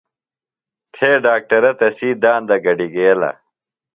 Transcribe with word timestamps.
تھے 0.93 1.09
ڈاکٹرہ 1.25 1.71
تسی 1.79 2.09
داندہ 2.21 2.55
گڈیۡ 2.65 2.91
گیلہ۔ 2.93 3.31